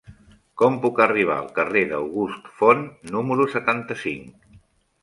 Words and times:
Com 0.61 0.77
puc 0.85 1.01
arribar 1.05 1.35
al 1.43 1.51
carrer 1.59 1.83
d'August 1.93 2.51
Font 2.63 2.83
número 3.19 3.51
setanta-cinc? 3.57 4.55